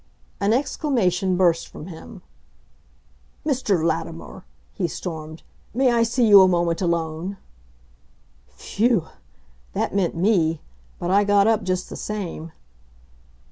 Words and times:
An 0.39 0.51
exclamation 0.51 1.37
burst 1.37 1.67
from 1.67 1.85
him. 1.85 2.23
"Mr. 3.45 3.85
Latimer," 3.85 4.43
he 4.73 4.87
stormed, 4.87 5.43
"may 5.75 5.91
I 5.91 6.01
see 6.01 6.27
you 6.27 6.41
a 6.41 6.47
moment 6.47 6.81
alone?" 6.81 7.37
Phew! 8.47 9.05
That 9.73 9.93
meant 9.93 10.15
me. 10.15 10.59
But 10.97 11.11
I 11.11 11.23
got 11.23 11.45
up 11.45 11.61
just 11.61 11.87
the 11.87 11.95
same. 11.95 12.51